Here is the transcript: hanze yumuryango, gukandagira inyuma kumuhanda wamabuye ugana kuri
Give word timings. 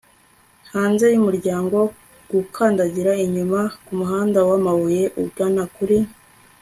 hanze 0.73 1.05
yumuryango, 1.13 1.77
gukandagira 2.31 3.11
inyuma 3.25 3.59
kumuhanda 3.85 4.39
wamabuye 4.49 5.03
ugana 5.23 5.63
kuri 5.75 5.97